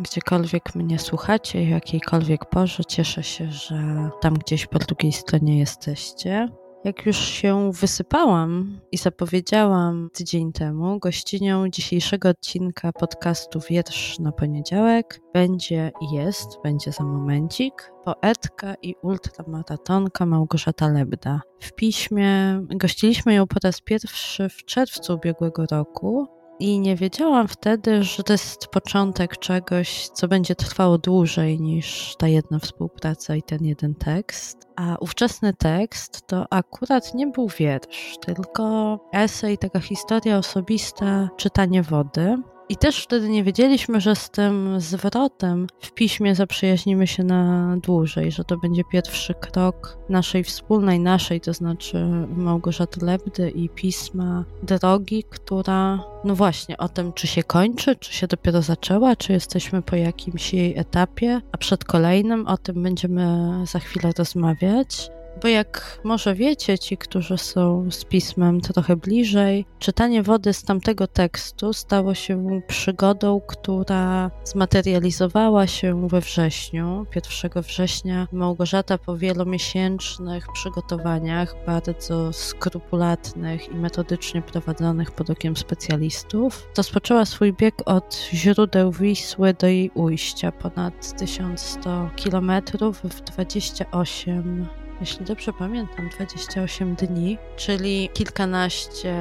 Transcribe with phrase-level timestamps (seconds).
[0.00, 6.48] Gdziekolwiek mnie słuchacie, jakiejkolwiek porze, cieszę się, że tam gdzieś po drugiej stronie jesteście.
[6.84, 15.20] Jak już się wysypałam i zapowiedziałam tydzień temu, gościnią dzisiejszego odcinka podcastu Wiersz na poniedziałek
[15.34, 21.40] będzie i jest, będzie za momencik, poetka i ultramaratonka Małgorzata Lebda.
[21.60, 28.04] W piśmie gościliśmy ją po raz pierwszy w czerwcu ubiegłego roku i nie wiedziałam wtedy,
[28.04, 33.64] że to jest początek czegoś, co będzie trwało dłużej niż ta jedna współpraca i ten
[33.64, 34.68] jeden tekst.
[34.76, 42.36] A ówczesny tekst to akurat nie był wiersz, tylko esej, taka historia osobista, czytanie wody.
[42.70, 48.32] I też wtedy nie wiedzieliśmy, że z tym zwrotem w piśmie zaprzyjaźnimy się na dłużej,
[48.32, 52.04] że to będzie pierwszy krok naszej wspólnej, naszej, to znaczy
[52.36, 58.26] Małgorzaty Lebdy i pisma drogi, która, no właśnie, o tym, czy się kończy, czy się
[58.26, 63.78] dopiero zaczęła, czy jesteśmy po jakimś jej etapie, a przed kolejnym, o tym będziemy za
[63.78, 65.10] chwilę rozmawiać.
[65.42, 71.06] Bo jak może wiecie, ci, którzy są z pismem trochę bliżej, czytanie wody z tamtego
[71.06, 77.06] tekstu stało się przygodą, która zmaterializowała się we wrześniu.
[77.42, 87.24] 1 września Małgorzata po wielomiesięcznych przygotowaniach, bardzo skrupulatnych i metodycznie prowadzonych pod okiem specjalistów, rozpoczęła
[87.24, 95.52] swój bieg od źródeł Wisły do jej ujścia, ponad 1100 kilometrów w 28 jeśli dobrze
[95.52, 99.14] pamiętam, 28 dni, czyli kilkanaście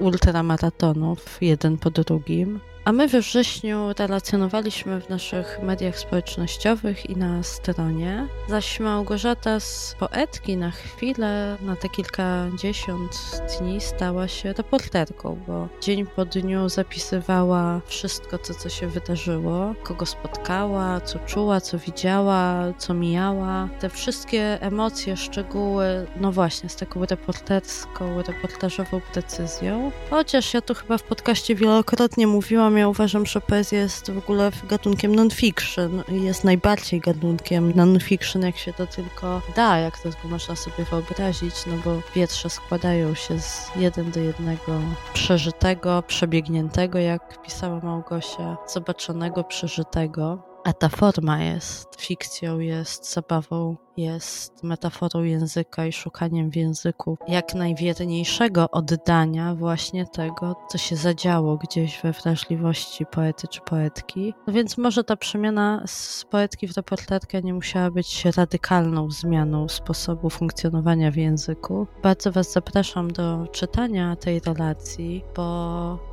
[0.00, 2.60] ultramaratonów, jeden po drugim.
[2.84, 9.96] A my we wrześniu relacjonowaliśmy w naszych mediach społecznościowych i na stronie, zaś Małgorzata z
[9.98, 17.80] poetki na chwilę, na te kilkadziesiąt dni stała się reporterką, bo dzień po dniu zapisywała
[17.86, 23.68] wszystko to, co się wydarzyło, kogo spotkała, co czuła, co widziała, co mijała.
[23.80, 29.90] Te wszystkie emocje, szczegóły, no właśnie, z taką reporterską, reportażową precyzją.
[30.10, 34.50] Chociaż ja tu chyba w podcaście wielokrotnie mówiłam, ja uważam, że poezja jest w ogóle
[34.68, 36.02] gatunkiem non-fiction.
[36.08, 41.72] Jest najbardziej gatunkiem non-fiction, jak się to tylko da, jak to można sobie wyobrazić, no
[41.84, 44.80] bo wietrze składają się z jeden do jednego
[45.14, 50.54] przeżytego, przebiegniętego, jak pisała Małgosia, zobaczonego, przeżytego.
[50.64, 57.54] A ta forma jest fikcją, jest zabawą jest metaforą języka i szukaniem w języku jak
[57.54, 64.34] najwierniejszego oddania właśnie tego, co się zadziało gdzieś we wrażliwości poety czy poetki.
[64.46, 70.30] No więc może ta przemiana z poetki w reporterkę nie musiała być radykalną zmianą sposobu
[70.30, 71.86] funkcjonowania w języku.
[72.02, 75.44] Bardzo Was zapraszam do czytania tej relacji, bo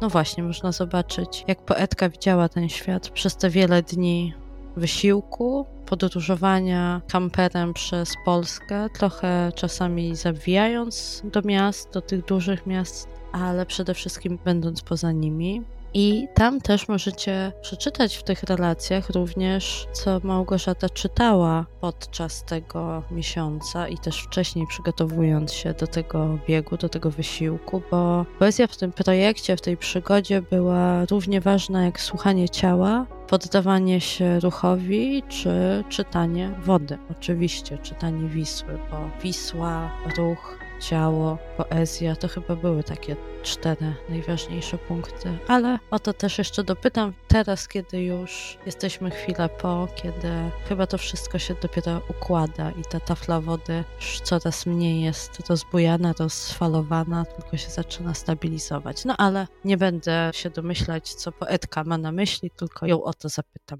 [0.01, 4.33] no właśnie można zobaczyć, jak poetka widziała ten świat przez te wiele dni
[4.75, 13.65] wysiłku, podróżowania kamperem przez Polskę, trochę czasami zawijając do miast, do tych dużych miast, ale
[13.65, 15.61] przede wszystkim będąc poza nimi.
[15.93, 23.87] I tam też możecie przeczytać w tych relacjach również, co Małgorzata czytała podczas tego miesiąca
[23.87, 28.91] i też wcześniej przygotowując się do tego biegu, do tego wysiłku, bo poezja w tym
[28.91, 36.51] projekcie, w tej przygodzie była równie ważna jak słuchanie ciała, poddawanie się ruchowi, czy czytanie
[36.63, 36.97] wody.
[37.11, 45.37] Oczywiście czytanie Wisły, bo Wisła, ruch, ciało, poezja to chyba były takie cztery najważniejsze punkty.
[45.47, 50.31] Ale o to też jeszcze dopytam teraz, kiedy już jesteśmy chwilę po, kiedy
[50.69, 56.13] chyba to wszystko się dopiero układa i ta tafla wody już coraz mniej jest rozbujana,
[56.19, 59.05] rozfalowana, tylko się zaczyna stabilizować.
[59.05, 63.29] No ale nie będę się domyślać, co poetka ma na myśli, tylko ją o to
[63.29, 63.79] zapytam.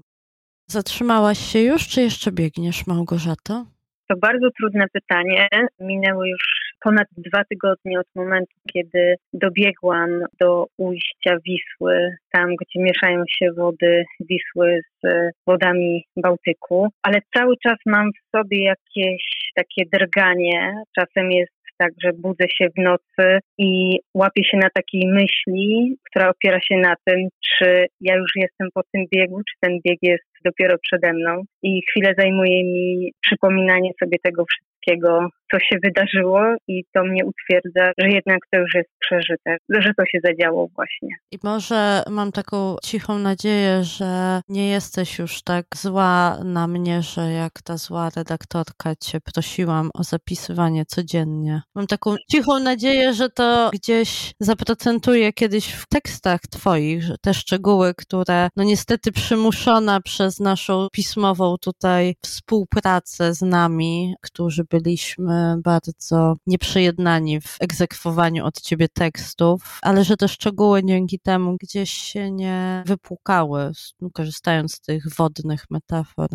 [0.66, 3.66] Zatrzymałaś się już, czy jeszcze biegniesz, Małgorzato?
[4.08, 5.48] To bardzo trudne pytanie.
[5.80, 13.22] Minęły już ponad dwa tygodnie od momentu, kiedy dobiegłam do ujścia Wisły, tam gdzie mieszają
[13.28, 19.22] się wody Wisły z wodami Bałtyku, ale cały czas mam w sobie jakieś
[19.54, 20.74] takie drganie.
[20.98, 26.30] Czasem jest tak, że budzę się w nocy i łapię się na takiej myśli, która
[26.30, 30.24] opiera się na tym, czy ja już jestem po tym biegu, czy ten bieg jest
[30.44, 36.84] dopiero przede mną i chwilę zajmuje mi przypominanie sobie tego wszystkiego, co się wydarzyło i
[36.94, 41.08] to mnie utwierdza, że jednak to już jest przeżyte, że to się zadziało właśnie.
[41.32, 47.30] I może mam taką cichą nadzieję, że nie jesteś już tak zła na mnie, że
[47.30, 51.62] jak ta zła redaktorka cię prosiłam o zapisywanie codziennie.
[51.74, 58.48] Mam taką cichą nadzieję, że to gdzieś zaprocentuje kiedyś w tekstach twoich, te szczegóły, które
[58.56, 67.56] no niestety przymuszona przez naszą pismową tutaj współpracę z nami, którzy byliśmy bardzo nieprzejednani w
[67.60, 73.70] egzekwowaniu od ciebie tekstów, ale że te szczegóły dzięki temu gdzieś się nie wypłukały,
[74.14, 76.28] korzystając z tych wodnych metafor.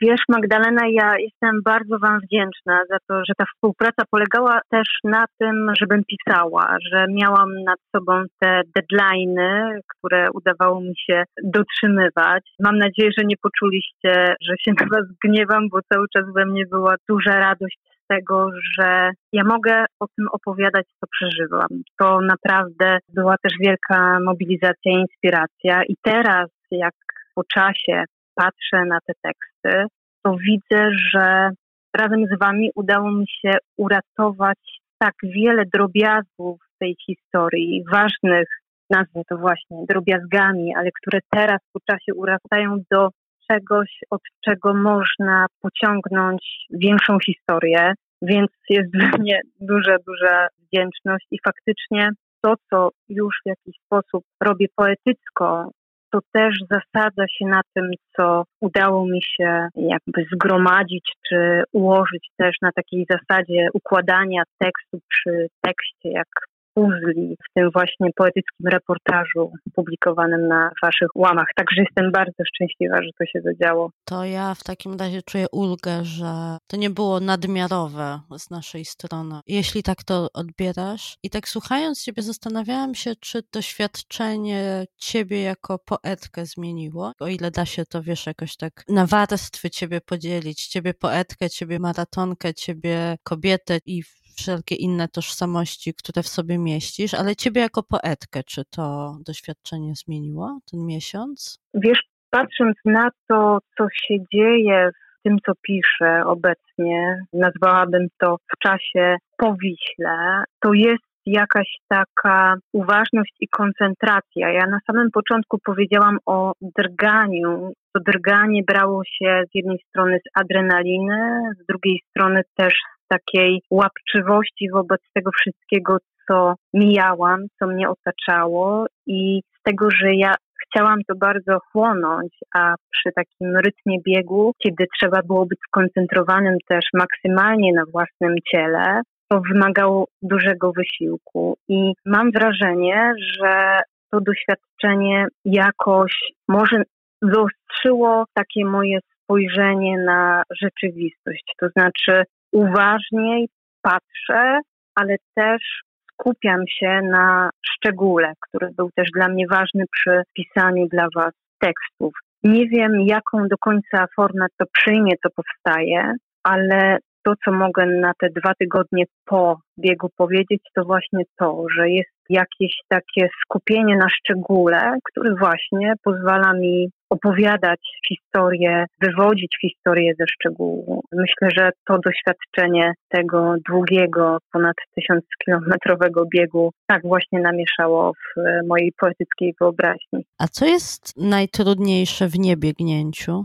[0.00, 5.24] Wiesz, Magdalena, ja jestem bardzo Wam wdzięczna za to, że ta współpraca polegała też na
[5.38, 12.42] tym, żebym pisała, że miałam nad sobą te deadlines, które udawało mi się dotrzymywać.
[12.60, 16.66] Mam nadzieję, że nie poczuliście, że się na Was gniewam, bo cały czas we mnie
[16.66, 17.78] była duża radość
[18.08, 21.68] tego, że ja mogę o tym opowiadać, co przeżywam.
[22.00, 25.82] To naprawdę była też wielka mobilizacja i inspiracja.
[25.88, 26.94] I teraz, jak
[27.34, 28.04] po czasie
[28.34, 29.86] patrzę na te teksty,
[30.22, 31.50] to widzę, że
[31.96, 34.58] razem z Wami udało mi się uratować
[34.98, 38.48] tak wiele drobiazgów tej historii, ważnych,
[38.90, 43.08] nazwę to właśnie drobiazgami, ale które teraz po czasie urastają do
[43.50, 47.92] czegoś, od czego można pociągnąć większą historię,
[48.22, 52.08] więc jest dla mnie duża, duża wdzięczność i faktycznie
[52.42, 55.70] to, co już w jakiś sposób robię poetycko,
[56.12, 62.56] to też zasadza się na tym, co udało mi się jakby zgromadzić czy ułożyć też
[62.62, 66.28] na takiej zasadzie układania tekstu przy tekście, jak
[66.74, 71.46] puzli w tym właśnie poetyckim reportażu publikowanym na waszych łamach.
[71.56, 73.90] Także jestem bardzo szczęśliwa, że to się zadziało.
[74.04, 79.40] To ja w takim razie czuję ulgę, że to nie było nadmiarowe z naszej strony.
[79.46, 81.16] Jeśli tak to odbierasz.
[81.22, 87.12] I tak słuchając ciebie zastanawiałam się, czy doświadczenie ciebie jako poetkę zmieniło.
[87.20, 90.66] O ile da się to, wiesz, jakoś tak na warstwy ciebie podzielić.
[90.66, 94.02] Ciebie poetkę, ciebie maratonkę, ciebie kobietę i
[94.36, 100.58] wszelkie inne tożsamości, które w sobie mieścisz, ale ciebie jako poetkę, czy to doświadczenie zmieniło
[100.70, 101.60] ten miesiąc?
[101.74, 108.58] Wiesz, patrząc na to, co się dzieje w tym, co piszę obecnie, nazwałabym to w
[108.58, 114.52] czasie powiśle, to jest jakaś taka uważność i koncentracja.
[114.52, 117.72] Ja na samym początku powiedziałam o drganiu.
[117.92, 122.74] To drganie brało się z jednej strony z adrenaliny, z drugiej strony też
[123.08, 125.96] takiej łapczywości wobec tego wszystkiego,
[126.28, 130.34] co mijałam, co mnie otaczało i z tego, że ja
[130.66, 136.84] chciałam to bardzo chłonąć, a przy takim rytmie biegu, kiedy trzeba było być skoncentrowanym też
[136.94, 141.56] maksymalnie na własnym ciele, to wymagało dużego wysiłku.
[141.68, 143.78] I mam wrażenie, że
[144.10, 146.12] to doświadczenie jakoś
[146.48, 146.82] może
[147.22, 151.54] wyostrzyło takie moje spojrzenie na rzeczywistość.
[151.60, 152.24] To znaczy,
[152.54, 153.48] uważniej
[153.82, 154.60] patrzę,
[154.94, 161.06] ale też skupiam się na szczególe, który był też dla mnie ważny przy pisaniu dla
[161.16, 162.12] Was tekstów.
[162.42, 168.12] Nie wiem, jaką do końca formę to przyjmie, co powstaje, ale to, co mogę na
[168.20, 174.08] te dwa tygodnie po biegu powiedzieć, to właśnie to, że jest jakieś takie skupienie na
[174.08, 181.02] szczególe, który właśnie pozwala mi opowiadać historię, wywodzić historię ze szczegółu.
[181.12, 188.92] Myślę, że to doświadczenie tego długiego, ponad tysiąc kilometrowego biegu tak właśnie namieszało w mojej
[189.00, 190.24] poetyckiej wyobraźni.
[190.38, 193.44] A co jest najtrudniejsze w niebiegnięciu?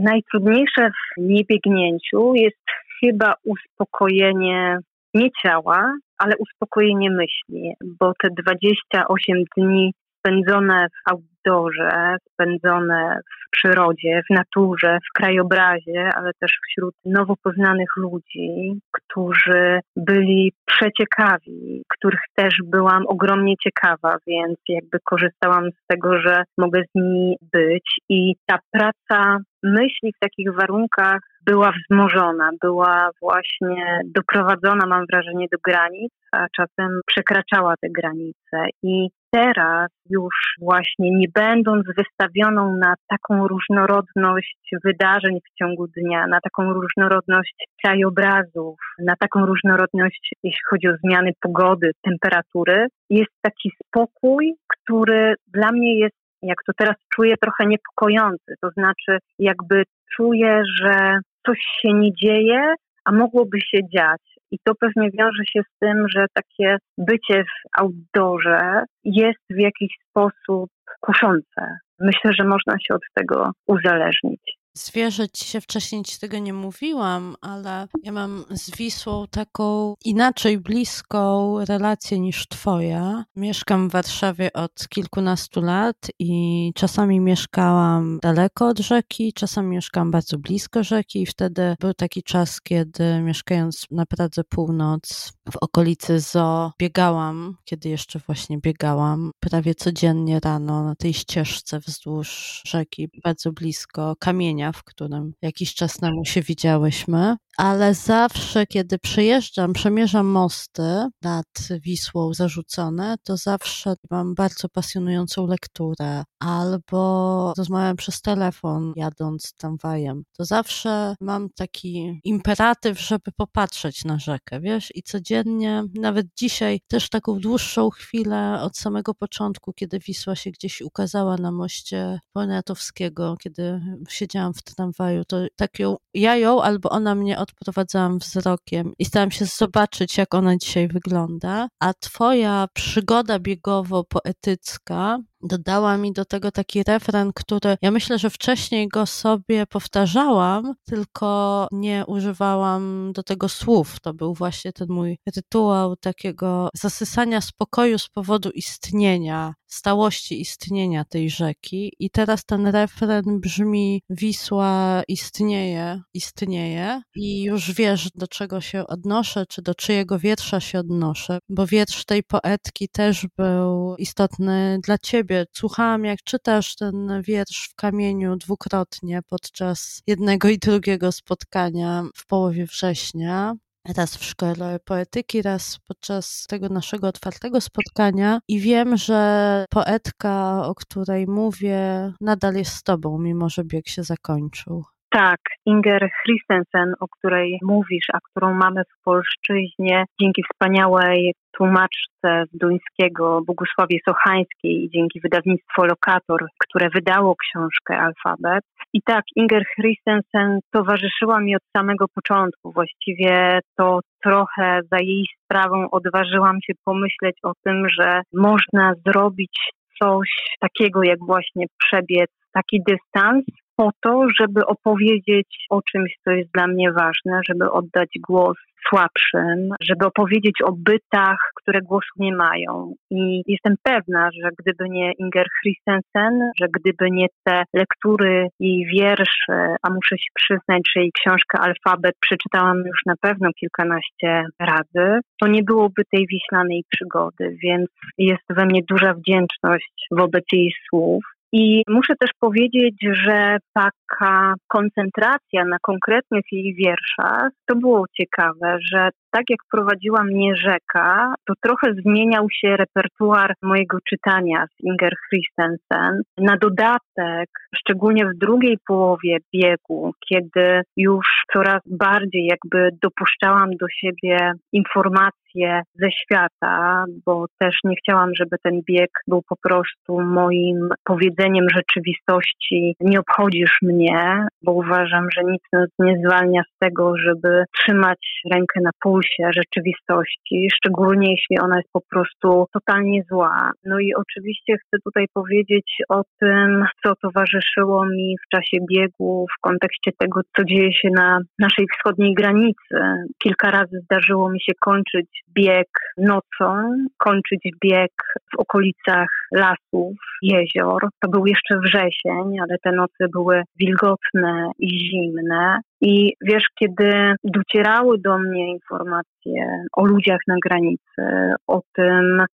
[0.00, 2.64] Najtrudniejsze w niebiegnięciu jest
[3.00, 4.78] chyba uspokojenie
[5.14, 11.10] nie ciała, ale uspokojenie myśli, bo te 28 dni spędzone w
[11.40, 19.80] outdoorze, spędzone w przyrodzie, w naturze, w krajobrazie, ale też wśród nowo poznanych ludzi, którzy
[19.96, 26.94] byli przeciekawi, których też byłam ogromnie ciekawa, więc jakby korzystałam z tego, że mogę z
[26.94, 35.06] nimi być i ta praca myśli w takich warunkach była wzmożona, była właśnie doprowadzona, mam
[35.06, 38.68] wrażenie, do granic, a czasem przekraczała te granice.
[38.82, 46.40] I teraz już właśnie nie będąc wystawioną na taką różnorodność wydarzeń w ciągu dnia, na
[46.40, 54.54] taką różnorodność krajobrazów, na taką różnorodność, jeśli chodzi o zmiany pogody, temperatury, jest taki spokój,
[54.68, 58.54] który dla mnie jest, jak to teraz czuję, trochę niepokojący.
[58.62, 59.82] To znaczy, jakby
[60.16, 62.74] czuję, że coś się nie dzieje,
[63.10, 64.20] a mogłoby się dziać.
[64.50, 69.88] I to pewnie wiąże się z tym, że takie bycie w outdoorze jest w jakiś
[70.08, 71.78] sposób kuszące.
[72.00, 74.59] Myślę, że można się od tego uzależnić.
[74.74, 80.58] Zwierzę ci się wcześniej ci tego nie mówiłam, ale ja mam z Wisłą taką inaczej
[80.58, 83.24] bliską relację niż twoja.
[83.36, 90.38] Mieszkam w Warszawie od kilkunastu lat i czasami mieszkałam daleko od rzeki, czasami mieszkałam bardzo
[90.38, 96.72] blisko rzeki i wtedy był taki czas, kiedy mieszkając na Pradze Północ w okolicy Zoo
[96.78, 104.14] biegałam, kiedy jeszcze właśnie biegałam prawie codziennie rano na tej ścieżce wzdłuż rzeki, bardzo blisko
[104.18, 110.82] kamienia w którym jakiś czas temu się widziałyśmy ale zawsze, kiedy przejeżdżam, przemierzam mosty
[111.22, 111.46] nad
[111.80, 120.22] Wisłą zarzucone, to zawsze mam bardzo pasjonującą lekturę albo rozmawiam przez telefon jadąc tramwajem.
[120.36, 127.08] To zawsze mam taki imperatyw, żeby popatrzeć na rzekę, wiesz, i codziennie, nawet dzisiaj też
[127.08, 133.80] taką dłuższą chwilę od samego początku, kiedy Wisła się gdzieś ukazała na moście Poniatowskiego, kiedy
[134.08, 139.04] siedziałam w tramwaju, to tak ją, ja ją albo ona mnie od odprowadzałam wzrokiem i
[139.04, 141.68] starałam się zobaczyć, jak ona dzisiaj wygląda.
[141.80, 148.88] A twoja przygoda biegowo-poetycka dodała mi do tego taki refren, który ja myślę, że wcześniej
[148.88, 154.00] go sobie powtarzałam, tylko nie używałam do tego słów.
[154.00, 161.30] To był właśnie ten mój rytuał takiego zasysania spokoju z powodu istnienia, stałości istnienia tej
[161.30, 161.92] rzeki.
[161.98, 169.46] I teraz ten refren brzmi: Wisła istnieje, istnieje, i już wiesz, do czego się odnoszę,
[169.46, 175.29] czy do czyjego wiersza się odnoszę, bo wiersz tej poetki też był istotny dla ciebie
[175.30, 175.46] ciebie.
[175.52, 182.66] Słuchałam, jak czytasz ten wiersz w kamieniu dwukrotnie podczas jednego i drugiego spotkania w połowie
[182.66, 183.54] września.
[183.96, 190.74] Raz w szkole poetyki, raz podczas tego naszego otwartego spotkania, i wiem, że poetka, o
[190.74, 194.84] której mówię, nadal jest z tobą, mimo że bieg się zakończył.
[195.12, 203.40] Tak, Inger Christensen, o której mówisz, a którą mamy w polszczyźnie dzięki wspaniałej tłumaczce duńskiego
[203.46, 208.64] Bogusławie Sochańskiej i dzięki wydawnictwu Lokator, które wydało książkę Alfabet.
[208.92, 212.72] I tak, Inger Christensen towarzyszyła mi od samego początku.
[212.72, 220.28] Właściwie to trochę za jej sprawą odważyłam się pomyśleć o tym, że można zrobić coś
[220.60, 223.44] takiego, jak właśnie przebiec taki dystans
[223.80, 228.56] po to, żeby opowiedzieć o czymś, co jest dla mnie ważne, żeby oddać głos
[228.88, 232.94] słabszym, żeby opowiedzieć o bytach, które głosu nie mają.
[233.10, 239.58] I jestem pewna, że gdyby nie Inger Christensen, że gdyby nie te lektury jej wierszy,
[239.82, 245.46] a muszę się przyznać, że jej książkę Alfabet przeczytałam już na pewno kilkanaście razy, to
[245.46, 251.24] nie byłoby tej wiślanej przygody, więc jest we mnie duża wdzięczność wobec jej słów.
[251.52, 259.08] I muszę też powiedzieć, że taka koncentracja na konkretnych jej wierszach, to było ciekawe, że
[259.30, 266.22] tak jak prowadziła mnie rzeka, to trochę zmieniał się repertuar mojego czytania z Inger Christensen.
[266.38, 274.52] Na dodatek, szczególnie w drugiej połowie biegu, kiedy już coraz bardziej jakby dopuszczałam do siebie
[274.72, 281.66] informacje ze świata, bo też nie chciałam, żeby ten bieg był po prostu moim powiedzeniem
[281.74, 282.94] rzeczywistości.
[283.00, 288.80] Nie obchodzisz mnie, bo uważam, że nic nas nie zwalnia z tego, żeby trzymać rękę
[288.80, 293.70] na pulsie rzeczywistości, szczególnie jeśli ona jest po prostu totalnie zła.
[293.84, 299.60] No i oczywiście chcę tutaj powiedzieć o tym, co towarzyszyło mi w czasie biegu w
[299.60, 302.98] kontekście tego, co dzieje się na naszej wschodniej granicy.
[303.42, 308.12] Kilka razy zdarzyło mi się kończyć bieg nocą, kończyć bieg
[308.54, 311.08] w okolicach lasów, jezior.
[311.20, 315.80] To był jeszcze wrzesień, ale te noce były wilgotne i zimne.
[316.00, 322.44] I wiesz, kiedy docierały do mnie informacje o ludziach na granicy, o tym,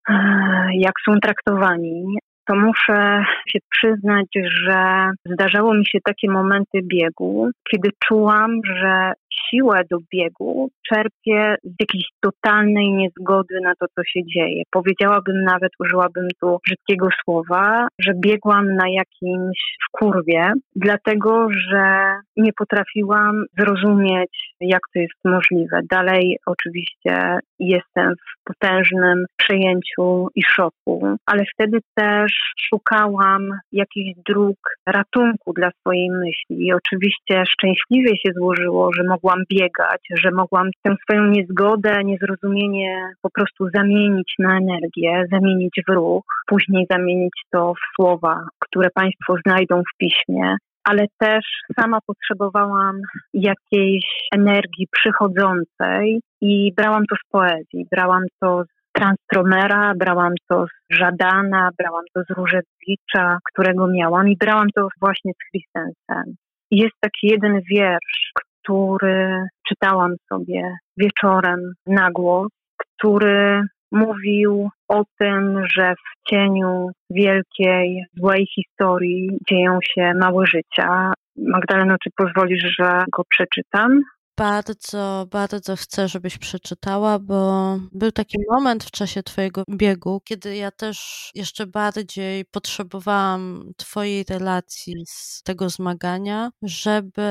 [0.72, 2.04] jak są traktowani,
[2.46, 9.12] to muszę się przyznać, że zdarzało mi się takie momenty biegu, kiedy czułam, że
[9.50, 14.62] siłę do biegu czerpię z jakiejś totalnej niezgody na to, co się dzieje.
[14.70, 19.58] Powiedziałabym nawet, użyłabym tu brzydkiego słowa, że biegłam na jakimś
[19.92, 25.80] kurwie, dlatego że nie potrafiłam zrozumieć, jak to jest możliwe.
[25.90, 35.52] Dalej oczywiście jestem w potężnym przejęciu i szoku, ale wtedy też szukałam jakichś dróg ratunku
[35.52, 36.66] dla swojej myśli.
[36.66, 43.30] I oczywiście szczęśliwie się złożyło, że mogłam biegać, że mogłam tę swoją niezgodę, niezrozumienie po
[43.30, 49.82] prostu zamienić na energię, zamienić w ruch, później zamienić to w słowa, które Państwo znajdą
[49.82, 50.56] w piśmie
[50.88, 51.44] ale też
[51.80, 53.00] sama potrzebowałam
[53.34, 60.96] jakiejś energii przychodzącej i brałam to z poezji, brałam to z Transtromera, brałam to z
[60.96, 66.34] Żadana, brałam to z Różewicza, którego miałam i brałam to właśnie z Christensem.
[66.70, 68.32] Jest taki jeden wiersz,
[68.66, 78.46] który czytałam sobie wieczorem na głos, który mówił o tym, że w cieniu wielkiej, złej
[78.54, 81.12] historii dzieją się małe życia.
[81.36, 84.02] Magdaleno, czy pozwolisz, że go przeczytam?
[84.38, 90.70] Bardzo, bardzo chcę, żebyś przeczytała, bo był taki moment w czasie Twojego biegu, kiedy ja
[90.70, 97.22] też jeszcze bardziej potrzebowałam Twojej relacji z tego zmagania, żeby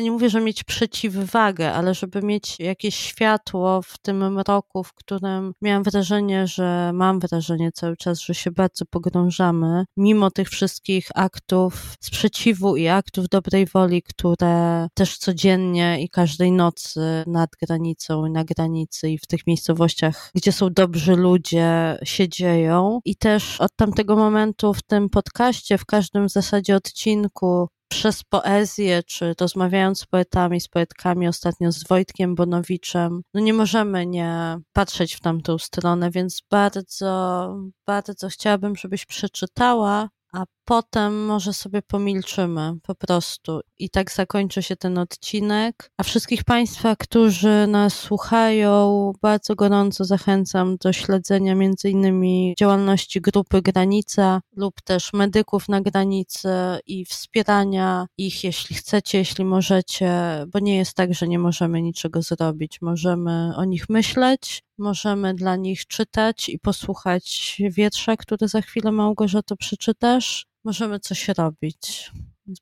[0.00, 4.94] ja nie mówię, że mieć przeciwwagę, ale żeby mieć jakieś światło w tym mroku, w
[4.94, 11.08] którym miałam wrażenie, że mam wrażenie cały czas, że się bardzo pogrążamy, mimo tych wszystkich
[11.14, 18.30] aktów sprzeciwu i aktów dobrej woli, które też codziennie i każdej nocy nad granicą i
[18.30, 23.00] na granicy i w tych miejscowościach, gdzie są dobrzy ludzie, się dzieją.
[23.04, 29.02] I też od tamtego momentu w tym podcaście, w każdym w zasadzie odcinku przez poezję,
[29.02, 35.14] czy rozmawiając z poetami, z poetkami, ostatnio z Wojtkiem Bonowiczem, no nie możemy nie patrzeć
[35.14, 37.56] w tamtą stronę, więc bardzo,
[37.86, 43.60] bardzo chciałabym, żebyś przeczytała a potem może sobie pomilczymy po prostu.
[43.78, 45.90] I tak zakończy się ten odcinek.
[45.96, 53.62] A wszystkich Państwa, którzy nas słuchają, bardzo gorąco zachęcam do śledzenia między innymi działalności grupy
[53.62, 56.48] Granica lub też medyków na granicy
[56.86, 60.12] i wspierania ich, jeśli chcecie, jeśli możecie,
[60.52, 62.82] bo nie jest tak, że nie możemy niczego zrobić.
[62.82, 69.56] Możemy o nich myśleć, możemy dla nich czytać i posłuchać wiersza, który za chwilę Małgorzato
[69.56, 70.50] przeczytasz.
[70.64, 72.10] Możemy coś robić.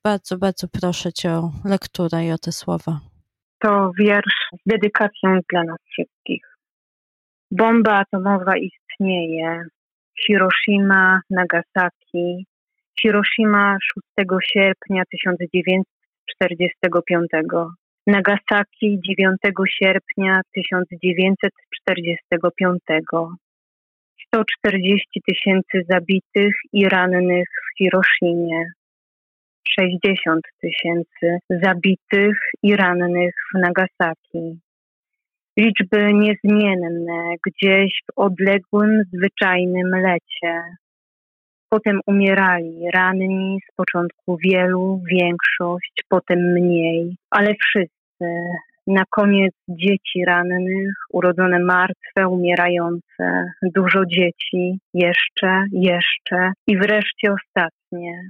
[0.04, 3.00] Bardzo, bardzo proszę Cię o lekturę i o te słowa.
[3.58, 6.58] To wiersz z dedykacją dla nas wszystkich.
[7.50, 9.62] Bomba atomowa istnieje.
[10.26, 12.46] Hiroshima, Nagasaki.
[13.00, 14.06] Hiroshima 6
[14.52, 17.26] sierpnia 1945.
[18.06, 19.36] Nagasaki 9
[19.68, 22.78] sierpnia 1945.
[24.26, 28.64] 140 tysięcy zabitych i rannych w Hiroshimie.
[29.80, 34.60] 60 tysięcy zabitych i rannych w Nagasaki.
[35.58, 40.62] Liczby niezmienne gdzieś w odległym, zwyczajnym lecie.
[41.68, 48.26] Potem umierali ranni, z początku wielu, większość, potem mniej, ale wszyscy
[48.88, 58.22] na koniec dzieci rannych, urodzone martwe, umierające, dużo dzieci, jeszcze, jeszcze i wreszcie ostatnie.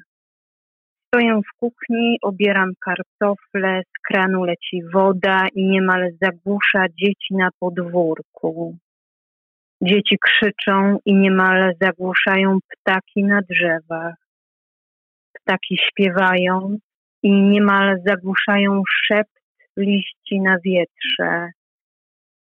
[1.07, 8.77] Stoję w kuchni, obieram kartofle, z kranu leci woda i niemal zagłusza dzieci na podwórku.
[9.83, 14.15] Dzieci krzyczą i niemal zagłuszają ptaki na drzewach.
[15.33, 16.79] Ptaki śpiewają
[17.23, 19.38] i niemal zagłuszają szept
[19.79, 21.51] liści na wietrze.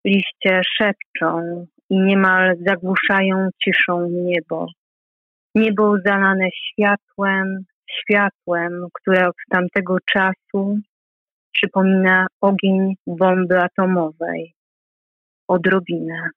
[0.05, 4.67] Liście szepczą i niemal zagłuszają ciszą niebo.
[5.55, 10.77] Niebo zalane światłem, światłem, które od tamtego czasu
[11.51, 14.53] przypomina ogień bomby atomowej.
[15.47, 16.29] Odrobinę.